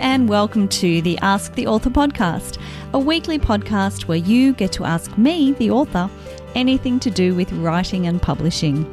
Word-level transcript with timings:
and 0.00 0.30
welcome 0.30 0.66
to 0.66 1.02
the 1.02 1.18
Ask 1.18 1.54
the 1.56 1.66
Author 1.66 1.90
podcast, 1.90 2.58
a 2.94 2.98
weekly 2.98 3.38
podcast 3.38 4.04
where 4.04 4.16
you 4.16 4.54
get 4.54 4.72
to 4.72 4.84
ask 4.86 5.16
me, 5.18 5.52
the 5.52 5.70
author, 5.70 6.08
anything 6.54 6.98
to 7.00 7.10
do 7.10 7.34
with 7.34 7.52
writing 7.52 8.06
and 8.06 8.20
publishing. 8.20 8.88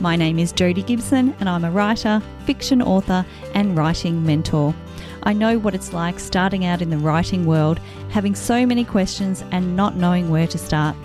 My 0.00 0.16
name 0.16 0.40
is 0.40 0.52
Jodie 0.52 0.84
Gibson, 0.84 1.32
and 1.38 1.48
I'm 1.48 1.64
a 1.64 1.70
writer, 1.70 2.20
fiction 2.44 2.82
author, 2.82 3.24
and 3.54 3.76
writing 3.76 4.26
mentor. 4.26 4.74
I 5.22 5.32
know 5.32 5.60
what 5.60 5.76
it's 5.76 5.92
like 5.92 6.18
starting 6.18 6.64
out 6.64 6.82
in 6.82 6.90
the 6.90 6.98
writing 6.98 7.46
world, 7.46 7.78
having 8.10 8.34
so 8.34 8.66
many 8.66 8.84
questions 8.84 9.44
and 9.52 9.76
not 9.76 9.94
knowing 9.94 10.28
where 10.28 10.48
to 10.48 10.58
start. 10.58 10.96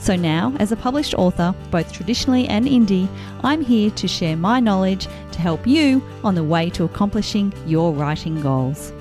So 0.00 0.16
now, 0.16 0.54
as 0.58 0.70
a 0.70 0.76
published 0.76 1.14
author, 1.14 1.54
both 1.70 1.94
traditionally 1.94 2.46
and 2.46 2.66
indie, 2.66 3.08
I'm 3.42 3.62
here 3.62 3.90
to 3.90 4.06
share 4.06 4.36
my 4.36 4.60
knowledge 4.60 5.06
to 5.32 5.40
help 5.40 5.66
you 5.66 6.02
on 6.22 6.34
the 6.34 6.44
way 6.44 6.68
to 6.70 6.84
accomplishing 6.84 7.54
your 7.66 7.94
writing 7.94 8.38
goals. 8.42 8.92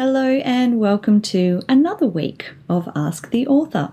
Hello, 0.00 0.28
and 0.44 0.78
welcome 0.78 1.20
to 1.22 1.60
another 1.68 2.06
week 2.06 2.52
of 2.68 2.88
Ask 2.94 3.32
the 3.32 3.48
Author. 3.48 3.90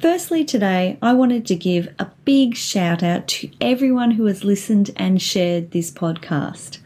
Firstly, 0.00 0.44
today 0.44 0.98
I 1.02 1.14
wanted 1.14 1.44
to 1.46 1.56
give 1.56 1.92
a 1.98 2.12
big 2.24 2.54
shout 2.54 3.02
out 3.02 3.26
to 3.26 3.50
everyone 3.60 4.12
who 4.12 4.26
has 4.26 4.44
listened 4.44 4.92
and 4.94 5.20
shared 5.20 5.72
this 5.72 5.90
podcast. 5.90 6.78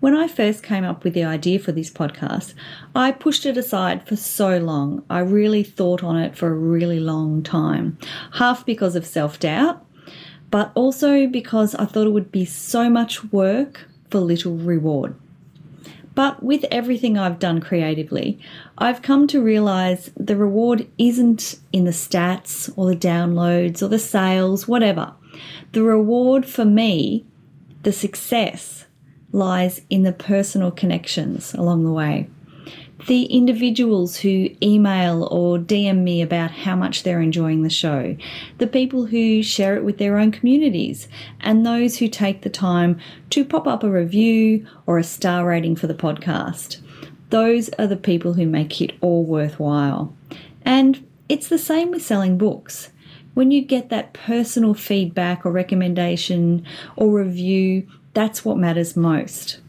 When 0.00 0.16
I 0.16 0.26
first 0.26 0.62
came 0.62 0.84
up 0.84 1.04
with 1.04 1.12
the 1.12 1.24
idea 1.24 1.58
for 1.58 1.70
this 1.70 1.90
podcast, 1.90 2.54
I 2.94 3.12
pushed 3.12 3.44
it 3.44 3.58
aside 3.58 4.08
for 4.08 4.16
so 4.16 4.56
long. 4.56 5.04
I 5.10 5.18
really 5.18 5.64
thought 5.64 6.02
on 6.02 6.16
it 6.16 6.34
for 6.34 6.48
a 6.48 6.54
really 6.54 6.98
long 6.98 7.42
time, 7.42 7.98
half 8.32 8.64
because 8.64 8.96
of 8.96 9.04
self 9.04 9.38
doubt, 9.38 9.84
but 10.50 10.72
also 10.74 11.26
because 11.26 11.74
I 11.74 11.84
thought 11.84 12.06
it 12.06 12.12
would 12.14 12.32
be 12.32 12.46
so 12.46 12.88
much 12.88 13.22
work 13.24 13.86
for 14.08 14.20
little 14.20 14.56
reward. 14.56 15.14
But 16.14 16.42
with 16.42 16.64
everything 16.70 17.18
I've 17.18 17.38
done 17.38 17.60
creatively, 17.60 18.38
I've 18.78 19.02
come 19.02 19.26
to 19.28 19.42
realize 19.42 20.10
the 20.16 20.36
reward 20.36 20.86
isn't 20.96 21.58
in 21.72 21.84
the 21.84 21.90
stats 21.90 22.72
or 22.76 22.86
the 22.86 22.96
downloads 22.96 23.82
or 23.82 23.88
the 23.88 23.98
sales, 23.98 24.68
whatever. 24.68 25.12
The 25.72 25.82
reward 25.82 26.46
for 26.46 26.64
me, 26.64 27.26
the 27.82 27.92
success, 27.92 28.86
lies 29.32 29.80
in 29.90 30.04
the 30.04 30.12
personal 30.12 30.70
connections 30.70 31.54
along 31.54 31.84
the 31.84 31.92
way 31.92 32.28
the 33.06 33.24
individuals 33.24 34.16
who 34.16 34.48
email 34.62 35.28
or 35.30 35.58
DM 35.58 36.02
me 36.02 36.22
about 36.22 36.50
how 36.50 36.74
much 36.74 37.02
they're 37.02 37.20
enjoying 37.20 37.62
the 37.62 37.70
show, 37.70 38.16
the 38.58 38.66
people 38.66 39.06
who 39.06 39.42
share 39.42 39.76
it 39.76 39.84
with 39.84 39.98
their 39.98 40.16
own 40.16 40.32
communities, 40.32 41.08
and 41.40 41.66
those 41.66 41.98
who 41.98 42.08
take 42.08 42.42
the 42.42 42.50
time 42.50 42.98
to 43.30 43.44
pop 43.44 43.66
up 43.66 43.82
a 43.82 43.90
review 43.90 44.66
or 44.86 44.98
a 44.98 45.04
star 45.04 45.46
rating 45.46 45.76
for 45.76 45.86
the 45.86 45.94
podcast. 45.94 46.78
Those 47.30 47.68
are 47.70 47.86
the 47.86 47.96
people 47.96 48.34
who 48.34 48.46
make 48.46 48.80
it 48.80 48.92
all 49.00 49.24
worthwhile. 49.24 50.14
And 50.62 51.06
it's 51.28 51.48
the 51.48 51.58
same 51.58 51.90
with 51.90 52.02
selling 52.02 52.38
books. 52.38 52.90
When 53.34 53.50
you 53.50 53.62
get 53.62 53.90
that 53.90 54.12
personal 54.12 54.74
feedback 54.74 55.44
or 55.44 55.50
recommendation 55.50 56.64
or 56.96 57.10
review, 57.10 57.86
that's 58.14 58.44
what 58.44 58.56
matters 58.56 58.96
most 58.96 59.60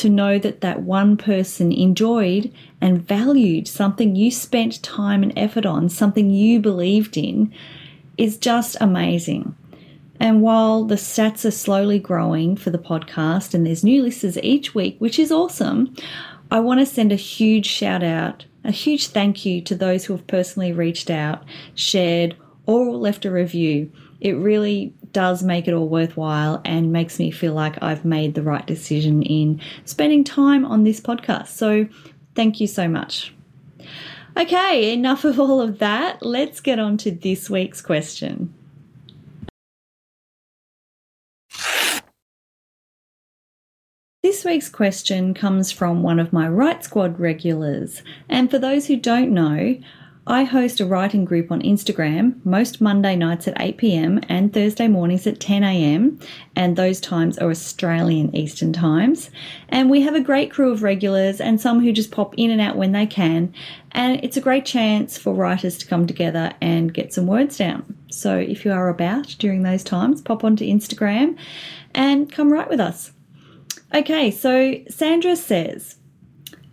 to 0.00 0.08
know 0.08 0.38
that 0.38 0.60
that 0.60 0.82
one 0.82 1.16
person 1.16 1.72
enjoyed 1.72 2.52
and 2.80 3.06
valued 3.06 3.68
something 3.68 4.16
you 4.16 4.30
spent 4.30 4.82
time 4.82 5.22
and 5.22 5.32
effort 5.36 5.64
on, 5.64 5.88
something 5.88 6.30
you 6.30 6.60
believed 6.60 7.16
in, 7.16 7.52
is 8.18 8.36
just 8.36 8.76
amazing. 8.80 9.54
And 10.18 10.42
while 10.42 10.84
the 10.84 10.96
stats 10.96 11.46
are 11.46 11.50
slowly 11.50 11.98
growing 11.98 12.56
for 12.56 12.70
the 12.70 12.78
podcast 12.78 13.54
and 13.54 13.66
there's 13.66 13.82
new 13.82 14.02
listeners 14.02 14.38
each 14.42 14.74
week, 14.74 14.96
which 14.98 15.18
is 15.18 15.32
awesome, 15.32 15.94
I 16.50 16.60
want 16.60 16.80
to 16.80 16.86
send 16.86 17.12
a 17.12 17.16
huge 17.16 17.66
shout 17.66 18.02
out, 18.02 18.44
a 18.64 18.70
huge 18.70 19.08
thank 19.08 19.46
you 19.46 19.62
to 19.62 19.74
those 19.74 20.04
who 20.04 20.12
have 20.14 20.26
personally 20.26 20.72
reached 20.72 21.08
out, 21.10 21.44
shared, 21.74 22.36
or 22.66 22.92
left 22.92 23.24
a 23.24 23.30
review. 23.30 23.90
It 24.20 24.32
really 24.32 24.92
does 25.12 25.42
make 25.42 25.68
it 25.68 25.74
all 25.74 25.88
worthwhile 25.88 26.60
and 26.64 26.92
makes 26.92 27.18
me 27.18 27.30
feel 27.30 27.52
like 27.52 27.82
I've 27.82 28.04
made 28.04 28.34
the 28.34 28.42
right 28.42 28.66
decision 28.66 29.22
in 29.22 29.60
spending 29.84 30.24
time 30.24 30.64
on 30.64 30.84
this 30.84 31.00
podcast. 31.00 31.48
So, 31.48 31.88
thank 32.34 32.60
you 32.60 32.66
so 32.66 32.88
much. 32.88 33.34
Okay, 34.36 34.92
enough 34.92 35.24
of 35.24 35.40
all 35.40 35.60
of 35.60 35.78
that. 35.78 36.22
Let's 36.22 36.60
get 36.60 36.78
on 36.78 36.96
to 36.98 37.10
this 37.10 37.50
week's 37.50 37.82
question. 37.82 38.54
This 44.22 44.44
week's 44.44 44.68
question 44.68 45.34
comes 45.34 45.72
from 45.72 46.02
one 46.02 46.20
of 46.20 46.32
my 46.32 46.46
Write 46.46 46.84
Squad 46.84 47.18
regulars. 47.18 48.02
And 48.28 48.50
for 48.50 48.58
those 48.58 48.86
who 48.86 48.96
don't 48.96 49.32
know, 49.32 49.78
I 50.26 50.44
host 50.44 50.80
a 50.80 50.86
writing 50.86 51.24
group 51.24 51.50
on 51.50 51.62
Instagram 51.62 52.44
most 52.44 52.80
Monday 52.80 53.16
nights 53.16 53.48
at 53.48 53.58
8 53.58 53.78
pm 53.78 54.20
and 54.28 54.52
Thursday 54.52 54.86
mornings 54.86 55.26
at 55.26 55.40
10 55.40 55.64
am, 55.64 56.18
and 56.54 56.76
those 56.76 57.00
times 57.00 57.38
are 57.38 57.50
Australian 57.50 58.34
Eastern 58.36 58.72
times. 58.72 59.30
And 59.70 59.88
we 59.88 60.02
have 60.02 60.14
a 60.14 60.20
great 60.20 60.50
crew 60.50 60.72
of 60.72 60.82
regulars 60.82 61.40
and 61.40 61.58
some 61.58 61.80
who 61.80 61.90
just 61.90 62.10
pop 62.10 62.34
in 62.36 62.50
and 62.50 62.60
out 62.60 62.76
when 62.76 62.92
they 62.92 63.06
can. 63.06 63.54
And 63.92 64.22
it's 64.22 64.36
a 64.36 64.42
great 64.42 64.66
chance 64.66 65.16
for 65.16 65.32
writers 65.32 65.78
to 65.78 65.86
come 65.86 66.06
together 66.06 66.52
and 66.60 66.92
get 66.92 67.14
some 67.14 67.26
words 67.26 67.56
down. 67.56 67.96
So 68.10 68.36
if 68.36 68.64
you 68.64 68.72
are 68.72 68.90
about 68.90 69.34
during 69.38 69.62
those 69.62 69.82
times, 69.82 70.20
pop 70.20 70.44
onto 70.44 70.66
Instagram 70.66 71.38
and 71.94 72.30
come 72.30 72.52
write 72.52 72.68
with 72.68 72.80
us. 72.80 73.12
Okay, 73.94 74.30
so 74.30 74.74
Sandra 74.88 75.34
says, 75.34 75.96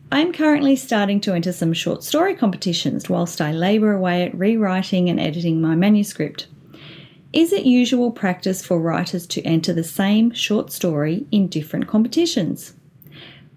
I'm 0.09 0.31
currently 0.31 0.77
starting 0.77 1.19
to 1.21 1.33
enter 1.33 1.51
some 1.51 1.73
short 1.73 2.01
story 2.01 2.33
competitions 2.33 3.09
whilst 3.09 3.41
I 3.41 3.51
labour 3.51 3.91
away 3.91 4.23
at 4.23 4.33
rewriting 4.37 5.09
and 5.09 5.19
editing 5.19 5.59
my 5.59 5.75
manuscript. 5.75 6.47
Is 7.33 7.51
it 7.51 7.65
usual 7.65 8.11
practice 8.11 8.65
for 8.65 8.79
writers 8.79 9.27
to 9.27 9.41
enter 9.41 9.73
the 9.73 9.83
same 9.83 10.31
short 10.31 10.71
story 10.71 11.25
in 11.29 11.49
different 11.49 11.89
competitions? 11.89 12.73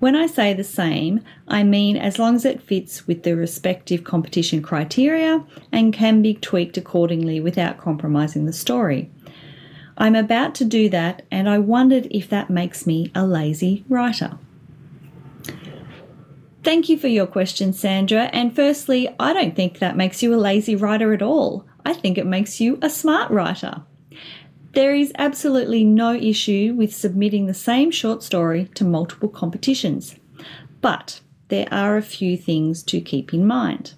When 0.00 0.16
I 0.16 0.26
say 0.26 0.52
the 0.52 0.64
same, 0.64 1.20
I 1.46 1.62
mean 1.62 1.96
as 1.96 2.18
long 2.18 2.34
as 2.34 2.44
it 2.44 2.60
fits 2.60 3.06
with 3.06 3.22
the 3.22 3.36
respective 3.36 4.02
competition 4.02 4.60
criteria 4.60 5.44
and 5.70 5.92
can 5.92 6.20
be 6.20 6.34
tweaked 6.34 6.76
accordingly 6.76 7.38
without 7.38 7.78
compromising 7.78 8.46
the 8.46 8.52
story. 8.52 9.08
I'm 9.96 10.16
about 10.16 10.56
to 10.56 10.64
do 10.64 10.88
that 10.88 11.22
and 11.30 11.48
I 11.48 11.58
wondered 11.58 12.08
if 12.10 12.28
that 12.30 12.50
makes 12.50 12.88
me 12.88 13.12
a 13.14 13.24
lazy 13.24 13.84
writer. 13.88 14.36
Thank 16.62 16.90
you 16.90 16.98
for 16.98 17.08
your 17.08 17.26
question, 17.26 17.72
Sandra. 17.72 18.24
And 18.32 18.54
firstly, 18.54 19.08
I 19.18 19.32
don't 19.32 19.56
think 19.56 19.78
that 19.78 19.96
makes 19.96 20.22
you 20.22 20.34
a 20.34 20.36
lazy 20.36 20.76
writer 20.76 21.14
at 21.14 21.22
all. 21.22 21.64
I 21.86 21.94
think 21.94 22.18
it 22.18 22.26
makes 22.26 22.60
you 22.60 22.78
a 22.82 22.90
smart 22.90 23.30
writer. 23.30 23.82
There 24.72 24.94
is 24.94 25.12
absolutely 25.18 25.84
no 25.84 26.14
issue 26.14 26.74
with 26.76 26.94
submitting 26.94 27.46
the 27.46 27.54
same 27.54 27.90
short 27.90 28.22
story 28.22 28.68
to 28.74 28.84
multiple 28.84 29.28
competitions, 29.28 30.16
but 30.80 31.20
there 31.48 31.66
are 31.72 31.96
a 31.96 32.02
few 32.02 32.36
things 32.36 32.82
to 32.84 33.00
keep 33.00 33.34
in 33.34 33.46
mind. 33.46 33.94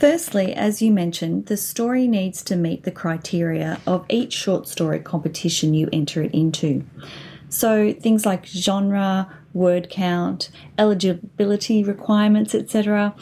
Firstly, 0.00 0.52
as 0.52 0.82
you 0.82 0.90
mentioned, 0.90 1.46
the 1.46 1.56
story 1.56 2.08
needs 2.08 2.42
to 2.44 2.56
meet 2.56 2.82
the 2.82 2.90
criteria 2.90 3.80
of 3.86 4.04
each 4.08 4.32
short 4.32 4.66
story 4.66 4.98
competition 4.98 5.74
you 5.74 5.88
enter 5.92 6.22
it 6.22 6.34
into. 6.34 6.84
So 7.52 7.92
things 7.92 8.24
like 8.24 8.46
genre, 8.46 9.30
word 9.52 9.90
count, 9.90 10.48
eligibility 10.78 11.84
requirements, 11.84 12.54
etc. 12.54 13.14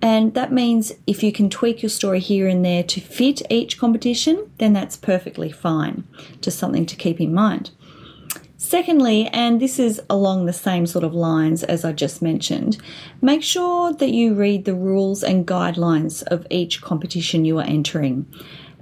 And 0.00 0.32
that 0.32 0.50
means 0.50 0.92
if 1.06 1.22
you 1.22 1.30
can 1.30 1.50
tweak 1.50 1.82
your 1.82 1.90
story 1.90 2.20
here 2.20 2.48
and 2.48 2.64
there 2.64 2.82
to 2.84 3.00
fit 3.02 3.42
each 3.50 3.78
competition, 3.78 4.50
then 4.56 4.72
that's 4.72 4.96
perfectly 4.96 5.52
fine. 5.52 6.04
Just 6.40 6.58
something 6.58 6.86
to 6.86 6.96
keep 6.96 7.20
in 7.20 7.34
mind. 7.34 7.70
Secondly, 8.56 9.28
and 9.28 9.60
this 9.60 9.78
is 9.78 10.00
along 10.08 10.46
the 10.46 10.54
same 10.54 10.86
sort 10.86 11.04
of 11.04 11.12
lines 11.12 11.62
as 11.62 11.84
I 11.84 11.92
just 11.92 12.22
mentioned, 12.22 12.78
make 13.20 13.42
sure 13.42 13.92
that 13.92 14.10
you 14.10 14.32
read 14.34 14.64
the 14.64 14.74
rules 14.74 15.22
and 15.22 15.46
guidelines 15.46 16.22
of 16.22 16.46
each 16.48 16.80
competition 16.80 17.44
you 17.44 17.58
are 17.58 17.64
entering 17.64 18.26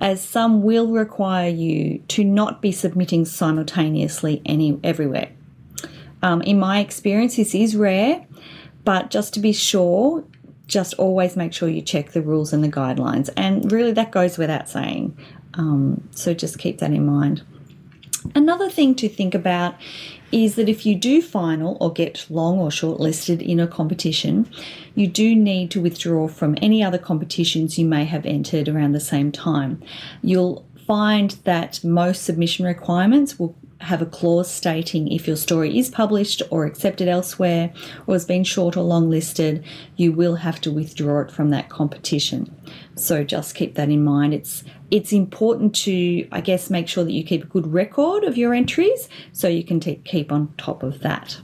as 0.00 0.22
some 0.22 0.62
will 0.62 0.88
require 0.88 1.48
you 1.48 1.98
to 2.08 2.24
not 2.24 2.62
be 2.62 2.72
submitting 2.72 3.24
simultaneously 3.24 4.42
any 4.46 4.78
everywhere. 4.84 5.30
Um, 6.22 6.42
in 6.42 6.58
my 6.58 6.80
experience, 6.80 7.36
this 7.36 7.54
is 7.54 7.76
rare, 7.76 8.26
but 8.84 9.10
just 9.10 9.34
to 9.34 9.40
be 9.40 9.52
sure, 9.52 10.24
just 10.66 10.94
always 10.94 11.36
make 11.36 11.52
sure 11.52 11.68
you 11.68 11.82
check 11.82 12.12
the 12.12 12.22
rules 12.22 12.52
and 12.52 12.62
the 12.62 12.68
guidelines. 12.68 13.30
And 13.36 13.70
really, 13.70 13.92
that 13.92 14.10
goes 14.10 14.38
without 14.38 14.68
saying. 14.68 15.16
Um, 15.54 16.08
so 16.12 16.34
just 16.34 16.58
keep 16.58 16.78
that 16.78 16.92
in 16.92 17.06
mind. 17.06 17.42
Another 18.34 18.68
thing 18.70 18.94
to 18.96 19.08
think 19.08 19.34
about 19.34 19.74
is 20.30 20.56
that 20.56 20.68
if 20.68 20.84
you 20.84 20.94
do 20.94 21.22
final 21.22 21.76
or 21.80 21.92
get 21.92 22.26
long 22.28 22.58
or 22.58 22.68
shortlisted 22.68 23.40
in 23.40 23.58
a 23.60 23.66
competition, 23.66 24.48
you 24.94 25.06
do 25.06 25.34
need 25.34 25.70
to 25.70 25.80
withdraw 25.80 26.28
from 26.28 26.56
any 26.60 26.82
other 26.82 26.98
competitions 26.98 27.78
you 27.78 27.86
may 27.86 28.04
have 28.04 28.26
entered 28.26 28.68
around 28.68 28.92
the 28.92 29.00
same 29.00 29.32
time. 29.32 29.82
You'll 30.22 30.66
find 30.86 31.32
that 31.44 31.82
most 31.84 32.24
submission 32.24 32.66
requirements 32.66 33.38
will 33.38 33.54
have 33.80 34.02
a 34.02 34.06
clause 34.06 34.50
stating 34.50 35.10
if 35.10 35.26
your 35.26 35.36
story 35.36 35.78
is 35.78 35.88
published 35.88 36.42
or 36.50 36.66
accepted 36.66 37.08
elsewhere 37.08 37.72
or 38.06 38.14
has 38.14 38.24
been 38.24 38.44
short 38.44 38.76
or 38.76 38.82
long 38.82 39.08
listed, 39.08 39.64
you 39.96 40.12
will 40.12 40.36
have 40.36 40.60
to 40.60 40.70
withdraw 40.70 41.20
it 41.20 41.30
from 41.30 41.50
that 41.50 41.68
competition. 41.68 42.54
So 42.96 43.22
just 43.22 43.54
keep 43.54 43.74
that 43.76 43.88
in 43.88 44.04
mind. 44.04 44.34
It's 44.34 44.64
it's 44.90 45.12
important 45.12 45.74
to, 45.76 46.26
I 46.32 46.40
guess, 46.40 46.70
make 46.70 46.88
sure 46.88 47.04
that 47.04 47.12
you 47.12 47.22
keep 47.22 47.44
a 47.44 47.46
good 47.46 47.72
record 47.72 48.24
of 48.24 48.38
your 48.38 48.54
entries 48.54 49.08
so 49.32 49.46
you 49.46 49.62
can 49.62 49.80
t- 49.80 50.00
keep 50.04 50.32
on 50.32 50.52
top 50.56 50.82
of 50.82 51.00
that. 51.00 51.40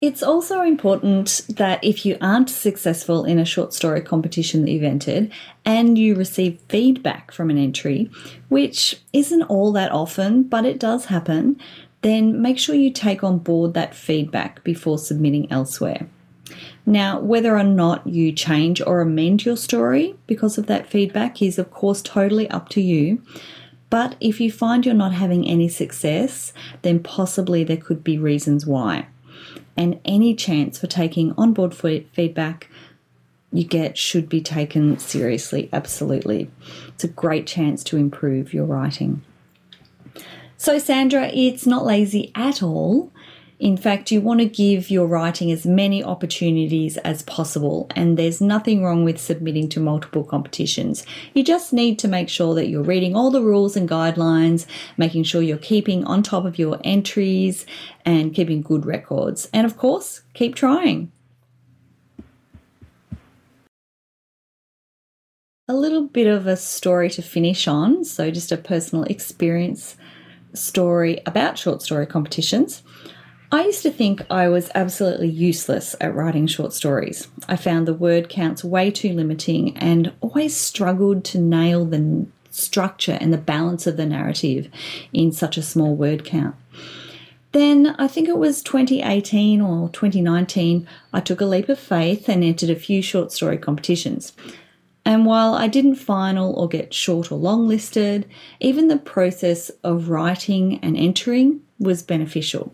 It's 0.00 0.22
also 0.22 0.62
important 0.62 1.42
that 1.50 1.84
if 1.84 2.06
you 2.06 2.16
aren't 2.22 2.48
successful 2.48 3.26
in 3.26 3.38
a 3.38 3.44
short 3.44 3.74
story 3.74 4.00
competition 4.00 4.62
that 4.62 4.70
you've 4.70 4.82
entered 4.82 5.30
and 5.66 5.98
you 5.98 6.14
receive 6.14 6.58
feedback 6.70 7.30
from 7.30 7.50
an 7.50 7.58
entry, 7.58 8.10
which 8.48 8.98
isn't 9.12 9.42
all 9.42 9.72
that 9.72 9.92
often, 9.92 10.44
but 10.44 10.64
it 10.64 10.80
does 10.80 11.04
happen, 11.06 11.60
then 12.00 12.40
make 12.40 12.58
sure 12.58 12.74
you 12.74 12.90
take 12.90 13.22
on 13.22 13.40
board 13.40 13.74
that 13.74 13.94
feedback 13.94 14.64
before 14.64 14.96
submitting 14.96 15.52
elsewhere. 15.52 16.08
Now, 16.86 17.20
whether 17.20 17.58
or 17.58 17.62
not 17.62 18.06
you 18.06 18.32
change 18.32 18.80
or 18.80 19.02
amend 19.02 19.44
your 19.44 19.58
story 19.58 20.16
because 20.26 20.56
of 20.56 20.66
that 20.66 20.88
feedback 20.88 21.42
is, 21.42 21.58
of 21.58 21.70
course, 21.70 22.00
totally 22.00 22.48
up 22.48 22.70
to 22.70 22.80
you. 22.80 23.22
But 23.90 24.16
if 24.18 24.40
you 24.40 24.50
find 24.50 24.86
you're 24.86 24.94
not 24.94 25.12
having 25.12 25.46
any 25.46 25.68
success, 25.68 26.54
then 26.80 27.02
possibly 27.02 27.64
there 27.64 27.76
could 27.76 28.02
be 28.02 28.16
reasons 28.16 28.64
why 28.64 29.06
and 29.80 29.98
any 30.04 30.34
chance 30.34 30.78
for 30.78 30.86
taking 30.86 31.32
on 31.38 31.54
board 31.54 31.74
feedback 31.74 32.68
you 33.50 33.64
get 33.64 33.96
should 33.96 34.28
be 34.28 34.42
taken 34.42 34.98
seriously, 34.98 35.70
absolutely. 35.72 36.50
It's 36.88 37.02
a 37.02 37.08
great 37.08 37.46
chance 37.46 37.82
to 37.84 37.96
improve 37.96 38.52
your 38.52 38.66
writing. 38.66 39.22
So, 40.58 40.78
Sandra, 40.78 41.30
it's 41.32 41.66
not 41.66 41.86
lazy 41.86 42.30
at 42.34 42.62
all. 42.62 43.10
In 43.60 43.76
fact, 43.76 44.10
you 44.10 44.22
want 44.22 44.40
to 44.40 44.46
give 44.46 44.90
your 44.90 45.06
writing 45.06 45.52
as 45.52 45.66
many 45.66 46.02
opportunities 46.02 46.96
as 46.96 47.22
possible, 47.24 47.88
and 47.94 48.16
there's 48.16 48.40
nothing 48.40 48.82
wrong 48.82 49.04
with 49.04 49.20
submitting 49.20 49.68
to 49.68 49.80
multiple 49.80 50.24
competitions. 50.24 51.04
You 51.34 51.44
just 51.44 51.70
need 51.70 51.98
to 51.98 52.08
make 52.08 52.30
sure 52.30 52.54
that 52.54 52.68
you're 52.68 52.82
reading 52.82 53.14
all 53.14 53.30
the 53.30 53.42
rules 53.42 53.76
and 53.76 53.86
guidelines, 53.86 54.64
making 54.96 55.24
sure 55.24 55.42
you're 55.42 55.58
keeping 55.58 56.04
on 56.06 56.22
top 56.22 56.46
of 56.46 56.58
your 56.58 56.80
entries, 56.84 57.66
and 58.06 58.34
keeping 58.34 58.62
good 58.62 58.86
records. 58.86 59.46
And 59.52 59.66
of 59.66 59.76
course, 59.76 60.22
keep 60.32 60.54
trying. 60.54 61.12
A 65.68 65.74
little 65.74 66.08
bit 66.08 66.26
of 66.26 66.46
a 66.46 66.56
story 66.56 67.10
to 67.10 67.20
finish 67.20 67.68
on, 67.68 68.06
so 68.06 68.30
just 68.30 68.52
a 68.52 68.56
personal 68.56 69.04
experience 69.04 69.98
story 70.54 71.20
about 71.26 71.58
short 71.58 71.82
story 71.82 72.06
competitions. 72.06 72.82
I 73.52 73.64
used 73.64 73.82
to 73.82 73.90
think 73.90 74.22
I 74.30 74.48
was 74.48 74.70
absolutely 74.76 75.28
useless 75.28 75.96
at 76.00 76.14
writing 76.14 76.46
short 76.46 76.72
stories. 76.72 77.26
I 77.48 77.56
found 77.56 77.88
the 77.88 77.94
word 77.94 78.28
counts 78.28 78.62
way 78.62 78.92
too 78.92 79.12
limiting 79.12 79.76
and 79.76 80.12
always 80.20 80.56
struggled 80.56 81.24
to 81.26 81.38
nail 81.40 81.84
the 81.84 82.26
structure 82.50 83.18
and 83.20 83.32
the 83.32 83.38
balance 83.38 83.88
of 83.88 83.96
the 83.96 84.06
narrative 84.06 84.68
in 85.12 85.32
such 85.32 85.56
a 85.56 85.62
small 85.62 85.96
word 85.96 86.24
count. 86.24 86.54
Then 87.50 87.96
I 87.98 88.06
think 88.06 88.28
it 88.28 88.38
was 88.38 88.62
2018 88.62 89.60
or 89.60 89.88
2019, 89.88 90.86
I 91.12 91.18
took 91.18 91.40
a 91.40 91.44
leap 91.44 91.68
of 91.68 91.80
faith 91.80 92.28
and 92.28 92.44
entered 92.44 92.70
a 92.70 92.76
few 92.76 93.02
short 93.02 93.32
story 93.32 93.58
competitions. 93.58 94.32
And 95.04 95.26
while 95.26 95.54
I 95.54 95.66
didn't 95.66 95.96
final 95.96 96.54
or 96.54 96.68
get 96.68 96.94
short 96.94 97.32
or 97.32 97.38
long 97.38 97.66
listed, 97.66 98.28
even 98.60 98.86
the 98.86 98.98
process 98.98 99.70
of 99.82 100.08
writing 100.08 100.78
and 100.84 100.96
entering 100.96 101.62
was 101.80 102.04
beneficial. 102.04 102.72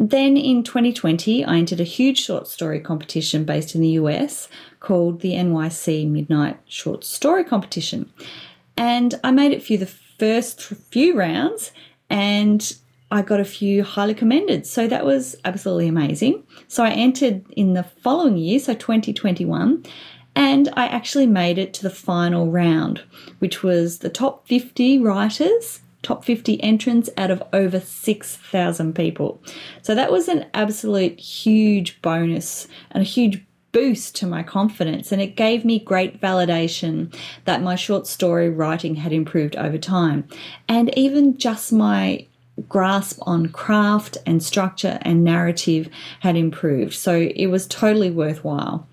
Then 0.00 0.38
in 0.38 0.62
2020, 0.62 1.44
I 1.44 1.58
entered 1.58 1.78
a 1.78 1.84
huge 1.84 2.24
short 2.24 2.48
story 2.48 2.80
competition 2.80 3.44
based 3.44 3.74
in 3.74 3.82
the 3.82 3.90
US 3.90 4.48
called 4.80 5.20
the 5.20 5.34
NYC 5.34 6.10
Midnight 6.10 6.58
Short 6.64 7.04
Story 7.04 7.44
Competition. 7.44 8.10
And 8.78 9.20
I 9.22 9.30
made 9.30 9.52
it 9.52 9.62
through 9.62 9.76
the 9.76 9.92
first 10.18 10.62
few 10.62 11.14
rounds 11.14 11.72
and 12.08 12.74
I 13.10 13.20
got 13.20 13.40
a 13.40 13.44
few 13.44 13.84
highly 13.84 14.14
commended. 14.14 14.66
So 14.66 14.88
that 14.88 15.04
was 15.04 15.36
absolutely 15.44 15.88
amazing. 15.88 16.44
So 16.66 16.82
I 16.82 16.92
entered 16.92 17.44
in 17.50 17.74
the 17.74 17.82
following 17.82 18.38
year, 18.38 18.58
so 18.58 18.72
2021, 18.72 19.84
and 20.34 20.68
I 20.78 20.86
actually 20.86 21.26
made 21.26 21.58
it 21.58 21.74
to 21.74 21.82
the 21.82 21.90
final 21.90 22.50
round, 22.50 23.02
which 23.38 23.62
was 23.62 23.98
the 23.98 24.08
top 24.08 24.48
50 24.48 24.98
writers 24.98 25.82
top 26.02 26.24
50 26.24 26.62
entrants 26.62 27.10
out 27.16 27.30
of 27.30 27.42
over 27.52 27.80
6,000 27.80 28.94
people. 28.94 29.42
So 29.82 29.94
that 29.94 30.10
was 30.10 30.28
an 30.28 30.46
absolute 30.54 31.18
huge 31.20 32.00
bonus 32.02 32.66
and 32.90 33.02
a 33.02 33.06
huge 33.06 33.44
boost 33.72 34.16
to 34.16 34.26
my 34.26 34.42
confidence, 34.42 35.12
and 35.12 35.22
it 35.22 35.36
gave 35.36 35.64
me 35.64 35.78
great 35.78 36.20
validation 36.20 37.14
that 37.44 37.62
my 37.62 37.76
short 37.76 38.06
story 38.06 38.50
writing 38.50 38.96
had 38.96 39.12
improved 39.12 39.54
over 39.56 39.78
time. 39.78 40.26
And 40.68 40.96
even 40.98 41.38
just 41.38 41.72
my 41.72 42.26
grasp 42.68 43.18
on 43.22 43.48
craft 43.48 44.18
and 44.26 44.42
structure 44.42 44.98
and 45.02 45.22
narrative 45.22 45.88
had 46.18 46.36
improved. 46.36 46.94
So 46.94 47.14
it 47.34 47.46
was 47.46 47.66
totally 47.66 48.10
worthwhile. 48.10 48.88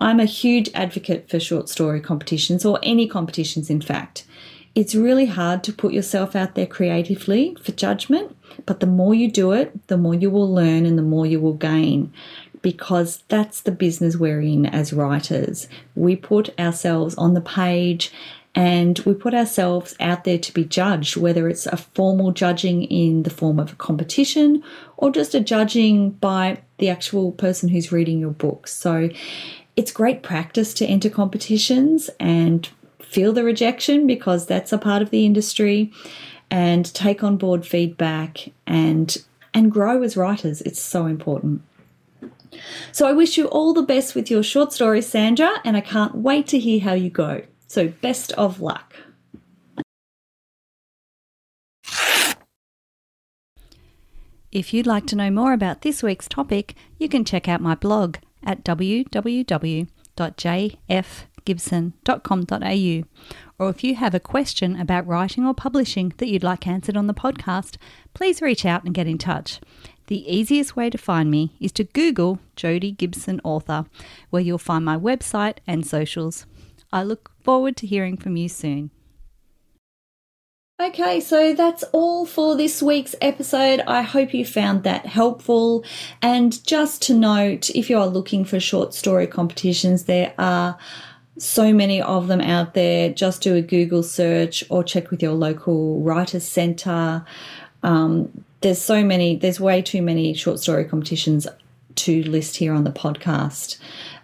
I'm 0.00 0.20
a 0.20 0.26
huge 0.26 0.70
advocate 0.74 1.30
for 1.30 1.40
short 1.40 1.68
story 1.68 2.00
competitions, 2.00 2.64
or 2.64 2.78
any 2.82 3.06
competitions, 3.06 3.70
in 3.70 3.80
fact. 3.80 4.26
It's 4.74 4.94
really 4.94 5.26
hard 5.26 5.62
to 5.64 5.72
put 5.72 5.92
yourself 5.92 6.34
out 6.34 6.56
there 6.56 6.66
creatively 6.66 7.56
for 7.62 7.72
judgment, 7.72 8.36
but 8.66 8.80
the 8.80 8.86
more 8.86 9.14
you 9.14 9.30
do 9.30 9.52
it, 9.52 9.86
the 9.86 9.96
more 9.96 10.14
you 10.14 10.30
will 10.30 10.52
learn 10.52 10.84
and 10.84 10.98
the 10.98 11.02
more 11.02 11.26
you 11.26 11.40
will 11.40 11.54
gain 11.54 12.12
because 12.60 13.22
that's 13.28 13.60
the 13.60 13.70
business 13.70 14.16
we're 14.16 14.40
in 14.40 14.64
as 14.64 14.92
writers. 14.92 15.68
We 15.94 16.16
put 16.16 16.58
ourselves 16.58 17.14
on 17.16 17.34
the 17.34 17.42
page 17.42 18.10
and 18.54 18.98
we 19.00 19.12
put 19.12 19.34
ourselves 19.34 19.94
out 20.00 20.24
there 20.24 20.38
to 20.38 20.54
be 20.54 20.64
judged, 20.64 21.16
whether 21.16 21.46
it's 21.46 21.66
a 21.66 21.76
formal 21.76 22.32
judging 22.32 22.84
in 22.84 23.24
the 23.24 23.30
form 23.30 23.58
of 23.58 23.72
a 23.72 23.76
competition 23.76 24.64
or 24.96 25.10
just 25.10 25.34
a 25.34 25.40
judging 25.40 26.10
by 26.10 26.62
the 26.78 26.88
actual 26.88 27.32
person 27.32 27.68
who's 27.68 27.92
reading 27.92 28.18
your 28.18 28.30
book. 28.30 28.66
So 28.66 29.10
it's 29.76 29.92
great 29.92 30.22
practice 30.22 30.72
to 30.74 30.86
enter 30.86 31.10
competitions 31.10 32.08
and 32.18 32.68
feel 33.14 33.32
the 33.32 33.44
rejection 33.44 34.08
because 34.08 34.44
that's 34.44 34.72
a 34.72 34.78
part 34.78 35.00
of 35.00 35.10
the 35.10 35.24
industry 35.24 35.92
and 36.50 36.92
take 36.94 37.22
on 37.22 37.36
board 37.36 37.64
feedback 37.64 38.50
and 38.66 39.18
and 39.54 39.70
grow 39.70 40.02
as 40.02 40.16
writers. 40.16 40.60
It's 40.62 40.80
so 40.80 41.06
important. 41.06 41.62
So 42.90 43.06
i 43.06 43.12
wish 43.12 43.38
you 43.38 43.46
all 43.46 43.72
the 43.72 43.82
best 43.82 44.16
with 44.16 44.30
your 44.30 44.42
short 44.42 44.72
story 44.72 45.02
sandra 45.02 45.50
and 45.64 45.76
i 45.76 45.80
can't 45.80 46.14
wait 46.14 46.46
to 46.48 46.58
hear 46.58 46.80
how 46.80 46.94
you 46.94 47.10
go. 47.10 47.42
So 47.68 47.88
best 47.88 48.32
of 48.32 48.60
luck. 48.60 48.96
If 54.50 54.72
you'd 54.72 54.86
like 54.86 55.06
to 55.08 55.16
know 55.16 55.30
more 55.30 55.52
about 55.52 55.82
this 55.82 56.02
week's 56.02 56.28
topic, 56.28 56.74
you 56.98 57.08
can 57.08 57.24
check 57.24 57.48
out 57.48 57.60
my 57.60 57.74
blog 57.74 58.18
at 58.44 58.64
www.jf 58.64 59.86
gibson.com.au. 61.44 63.02
Or 63.58 63.70
if 63.70 63.84
you 63.84 63.94
have 63.94 64.14
a 64.14 64.20
question 64.20 64.80
about 64.80 65.06
writing 65.06 65.46
or 65.46 65.54
publishing 65.54 66.12
that 66.18 66.28
you'd 66.28 66.42
like 66.42 66.66
answered 66.66 66.96
on 66.96 67.06
the 67.06 67.14
podcast, 67.14 67.76
please 68.12 68.42
reach 68.42 68.66
out 68.66 68.84
and 68.84 68.94
get 68.94 69.06
in 69.06 69.18
touch. 69.18 69.60
The 70.06 70.30
easiest 70.30 70.76
way 70.76 70.90
to 70.90 70.98
find 70.98 71.30
me 71.30 71.56
is 71.60 71.72
to 71.72 71.84
Google 71.84 72.38
Jody 72.56 72.90
Gibson 72.90 73.40
Author, 73.42 73.86
where 74.30 74.42
you'll 74.42 74.58
find 74.58 74.84
my 74.84 74.98
website 74.98 75.58
and 75.66 75.86
socials. 75.86 76.46
I 76.92 77.02
look 77.02 77.30
forward 77.42 77.76
to 77.78 77.86
hearing 77.86 78.16
from 78.16 78.36
you 78.36 78.48
soon. 78.48 78.90
Okay, 80.82 81.20
so 81.20 81.54
that's 81.54 81.84
all 81.92 82.26
for 82.26 82.56
this 82.56 82.82
week's 82.82 83.14
episode. 83.22 83.80
I 83.86 84.02
hope 84.02 84.34
you 84.34 84.44
found 84.44 84.82
that 84.82 85.06
helpful. 85.06 85.84
And 86.20 86.64
just 86.66 87.00
to 87.02 87.14
note, 87.14 87.70
if 87.70 87.88
you 87.88 87.96
are 87.96 88.08
looking 88.08 88.44
for 88.44 88.58
short 88.58 88.92
story 88.92 89.28
competitions, 89.28 90.04
there 90.04 90.34
are 90.36 90.76
so 91.38 91.72
many 91.72 92.00
of 92.00 92.28
them 92.28 92.40
out 92.40 92.74
there. 92.74 93.12
Just 93.12 93.42
do 93.42 93.54
a 93.54 93.62
Google 93.62 94.02
search 94.02 94.64
or 94.68 94.84
check 94.84 95.10
with 95.10 95.22
your 95.22 95.32
local 95.32 96.00
writers 96.00 96.44
centre. 96.44 97.24
Um, 97.82 98.44
there's 98.60 98.80
so 98.80 99.04
many, 99.04 99.36
there's 99.36 99.60
way 99.60 99.82
too 99.82 100.02
many 100.02 100.32
short 100.34 100.58
story 100.58 100.84
competitions 100.84 101.46
to 101.96 102.22
list 102.24 102.56
here 102.56 102.72
on 102.72 102.84
the 102.84 102.90
podcast. 102.90 103.78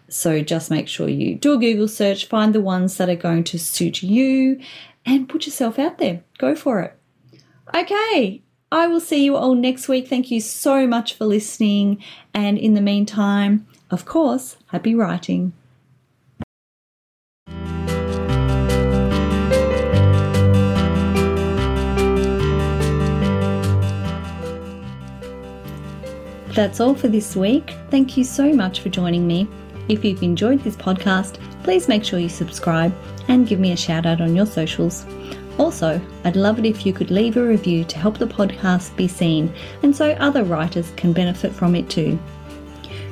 So 0.09 0.43
just 0.43 0.71
make 0.71 0.89
sure 0.89 1.09
you 1.09 1.37
do 1.37 1.53
a 1.53 1.59
Google 1.59 1.89
search, 1.89 2.27
find 2.27 2.55
the 2.55 2.61
ones 2.61 2.97
that 2.97 3.09
are 3.09 3.17
going 3.17 3.45
to 3.45 3.59
suit 3.59 4.03
you, 4.03 4.61
and 5.07 5.29
put 5.29 5.47
yourself 5.47 5.79
out 5.79 5.99
there. 5.99 6.23
Go 6.39 6.55
for 6.55 6.81
it. 6.81 6.97
Okay, 7.75 8.43
I 8.73 8.87
will 8.89 9.01
see 9.01 9.25
you 9.25 9.37
all 9.37 9.55
next 9.55 9.89
week. 9.89 10.09
Thank 10.09 10.31
you 10.31 10.41
so 10.41 10.87
much 10.87 11.15
for 11.15 11.27
listening. 11.27 12.03
And 12.35 12.59
in 12.59 12.75
the 12.75 12.81
meantime, 12.81 13.67
of 13.91 14.05
course, 14.05 14.57
happy 14.69 14.95
writing. 14.95 15.53
That's 26.55 26.81
all 26.81 26.95
for 26.95 27.09
this 27.09 27.37
week. 27.37 27.75
Thank 27.91 28.17
you 28.17 28.25
so 28.25 28.53
much 28.53 28.81
for 28.81 28.89
joining 28.89 29.27
me. 29.27 29.49
If 29.89 30.05
you've 30.05 30.23
enjoyed 30.23 30.61
this 30.61 30.77
podcast, 30.77 31.35
please 31.63 31.89
make 31.89 32.05
sure 32.05 32.19
you 32.19 32.29
subscribe 32.29 32.93
and 33.29 33.47
give 33.47 33.61
me 33.61 33.73
a 33.73 33.77
shout 33.77 34.05
out 34.05 34.21
on 34.21 34.35
your 34.35 34.47
socials. 34.47 35.07
Also, 35.59 36.01
I'd 36.25 36.37
love 36.37 36.59
it 36.59 36.65
if 36.65 36.85
you 36.85 36.93
could 36.93 37.11
leave 37.11 37.37
a 37.37 37.47
review 37.47 37.85
to 37.85 37.99
help 37.99 38.19
the 38.19 38.27
podcast 38.27 38.97
be 38.97 39.07
seen 39.07 39.53
and 39.83 39.95
so 39.95 40.13
other 40.13 40.43
writers 40.43 40.91
can 40.97 41.13
benefit 41.13 41.53
from 41.53 41.75
it 41.77 41.89
too. 41.89 42.19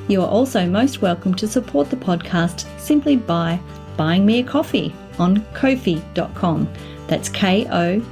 You 0.07 0.21
are 0.21 0.27
also 0.27 0.65
most 0.65 1.01
welcome 1.01 1.33
to 1.35 1.47
support 1.47 1.89
the 1.89 1.95
podcast 1.95 2.65
simply 2.79 3.15
by 3.15 3.59
buying 3.95 4.25
me 4.25 4.39
a 4.39 4.43
coffee 4.43 4.93
on 5.17 5.45
ko-fi.com. 5.53 6.67
That's 7.07 7.29
ko-fi.com. 7.29 8.11